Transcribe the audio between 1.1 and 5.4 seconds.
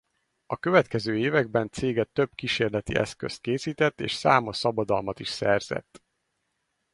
években cége több kísérleti eszközt készített és számos szabadalmat is